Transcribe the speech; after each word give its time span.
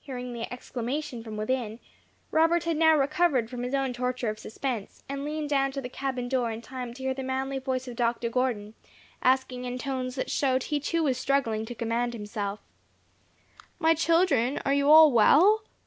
Hearing 0.00 0.34
the 0.34 0.52
exclamation 0.52 1.22
from 1.24 1.38
within, 1.38 1.80
Robert 2.30 2.64
had 2.64 2.76
now 2.76 2.94
recovered 2.98 3.48
from 3.48 3.62
his 3.62 3.72
own 3.74 3.94
torture 3.94 4.28
of 4.28 4.38
suspense, 4.38 5.02
and 5.08 5.24
leaned 5.24 5.48
down 5.48 5.72
to 5.72 5.80
the 5.80 5.88
cabin 5.88 6.28
door 6.28 6.50
in 6.52 6.60
time 6.60 6.92
to 6.92 7.02
hear 7.02 7.14
the 7.14 7.22
manly 7.22 7.58
voice 7.58 7.88
of 7.88 7.96
Dr. 7.96 8.28
Gordon, 8.28 8.74
asking 9.22 9.64
in 9.64 9.78
tones 9.78 10.16
that 10.16 10.30
showed 10.30 10.64
he 10.64 10.78
too 10.78 11.02
was 11.02 11.16
struggling 11.16 11.64
to 11.64 11.74
command 11.74 12.12
himself, 12.12 12.60
"My 13.78 13.94
children, 13.94 14.60
are 14.66 14.74
you 14.74 14.90
all 14.90 15.10
well?" 15.12 15.62